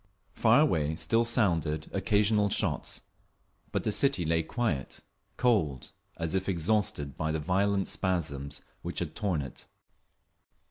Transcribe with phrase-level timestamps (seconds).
[0.33, 3.01] Far away still sounded occasional shots,
[3.71, 5.01] but the city lay quiet,
[5.37, 9.67] cold, as if exhausted by the violent spasms which had torn it.